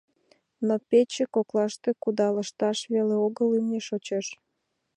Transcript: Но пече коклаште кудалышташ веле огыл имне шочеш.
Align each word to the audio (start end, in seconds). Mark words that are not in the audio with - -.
Но 0.67 0.75
пече 0.89 1.23
коклаште 1.33 1.89
кудалышташ 2.03 2.77
веле 2.93 3.15
огыл 3.25 3.47
имне 3.57 3.79
шочеш. 3.87 4.25